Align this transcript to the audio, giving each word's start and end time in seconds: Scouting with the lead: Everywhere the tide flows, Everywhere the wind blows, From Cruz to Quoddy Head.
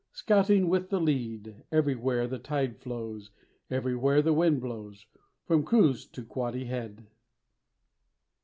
Scouting 0.13 0.67
with 0.67 0.89
the 0.89 0.99
lead: 0.99 1.61
Everywhere 1.71 2.25
the 2.27 2.39
tide 2.39 2.79
flows, 2.79 3.29
Everywhere 3.69 4.23
the 4.23 4.33
wind 4.33 4.59
blows, 4.59 5.05
From 5.45 5.63
Cruz 5.63 6.07
to 6.07 6.23
Quoddy 6.23 6.65
Head. 6.65 7.05